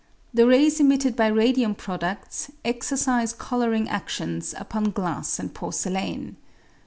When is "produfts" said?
1.75-2.49